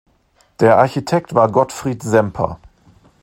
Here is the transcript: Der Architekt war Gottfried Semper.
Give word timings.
Der 0.61 0.79
Architekt 0.79 1.35
war 1.35 1.51
Gottfried 1.51 2.01
Semper. 2.01 2.59